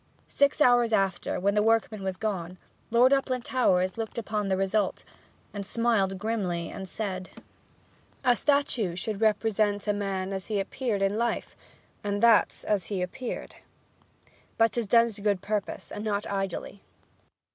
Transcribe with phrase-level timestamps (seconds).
[0.29, 2.57] Six hours after, when the workman was gone,
[2.89, 5.03] Lord Uplandtowers looked upon the result,
[5.53, 7.29] and smiled grimly, and said:
[8.23, 11.55] 'A statue should represent a man as he appeared in life,
[12.03, 13.53] and that's as he appeared.
[13.53, 13.59] Ha!
[13.59, 14.31] ha!
[14.57, 16.81] But 'tis done to good purpose, and not idly.'